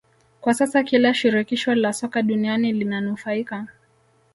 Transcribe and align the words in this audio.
Kwa 0.41 0.53
sasa 0.53 0.83
kila 0.83 1.13
shirikisho 1.13 1.75
la 1.75 1.93
soka 1.93 2.21
duniani 2.21 2.73
linanufaika 2.73 3.67